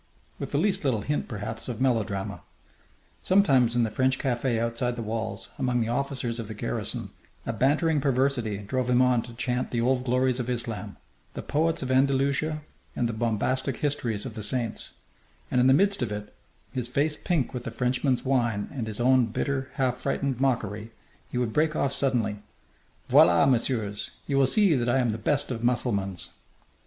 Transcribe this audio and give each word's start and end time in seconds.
with 0.39 0.49
the 0.51 0.57
least 0.57 0.83
little 0.83 1.01
hint, 1.01 1.27
perhaps, 1.27 1.69
of 1.69 1.79
melodrama. 1.79 2.41
Sometimes 3.21 3.75
in 3.75 3.83
the 3.83 3.91
French 3.91 4.17
café 4.17 4.57
outside 4.59 4.95
the 4.95 5.03
walls, 5.03 5.49
among 5.59 5.79
the 5.79 5.89
officers 5.89 6.39
of 6.39 6.47
the 6.47 6.55
garrison, 6.55 7.11
a 7.45 7.53
bantering 7.53 8.01
perversity 8.01 8.57
drove 8.57 8.89
him 8.89 8.99
on 8.99 9.21
to 9.21 9.35
chant 9.35 9.69
the 9.69 9.79
old 9.79 10.03
glories 10.03 10.39
of 10.39 10.49
Islam, 10.49 10.97
the 11.35 11.43
poets 11.43 11.83
of 11.83 11.91
Andalusia, 11.91 12.63
and 12.95 13.07
the 13.07 13.13
bombastic 13.13 13.77
histories 13.77 14.25
of 14.25 14.33
the 14.33 14.41
saints; 14.41 14.93
and 15.51 15.61
in 15.61 15.67
the 15.67 15.71
midst 15.71 16.01
of 16.01 16.11
it, 16.11 16.33
his 16.71 16.87
face 16.87 17.15
pink 17.15 17.53
with 17.53 17.63
the 17.65 17.69
Frenchmen's 17.69 18.25
wine 18.25 18.69
and 18.73 18.87
his 18.87 18.99
own 18.99 19.27
bitter, 19.27 19.69
half 19.75 19.97
frightened 19.97 20.41
mockery, 20.41 20.89
he 21.29 21.37
would 21.37 21.53
break 21.53 21.75
off 21.75 21.93
suddenly, 21.93 22.39
"Voilà, 23.07 23.47
Messieurs! 23.47 24.09
you 24.25 24.39
will 24.39 24.47
see 24.47 24.73
that 24.73 24.89
I 24.89 24.97
am 24.97 25.11
the 25.11 25.19
best 25.19 25.51
of 25.51 25.63
Mussulmans!" 25.63 26.29